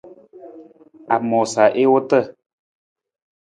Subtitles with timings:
[1.13, 2.19] A moosa i wota.